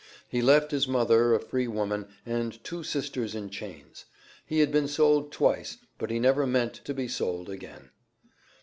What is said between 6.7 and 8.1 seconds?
to be sold again.